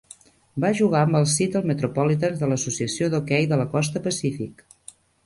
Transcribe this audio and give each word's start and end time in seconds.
Va 0.63 0.69
jugar 0.77 1.01
amb 1.07 1.17
els 1.19 1.35
Seattle 1.39 1.69
Metropolitans 1.71 2.39
de 2.45 2.49
l'Associació 2.53 3.11
d'Hoquei 3.15 3.47
de 3.53 3.61
la 3.63 3.69
Costa 3.75 4.03
Pacífic. 4.09 4.65